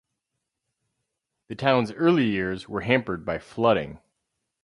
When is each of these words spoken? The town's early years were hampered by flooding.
The 1.49 1.53
town's 1.53 1.91
early 1.91 2.25
years 2.27 2.67
were 2.67 2.81
hampered 2.81 3.23
by 3.23 3.37
flooding. 3.37 3.99